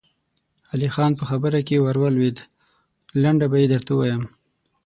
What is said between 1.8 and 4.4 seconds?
ور ولوېد: لنډه به يې درته ووايم.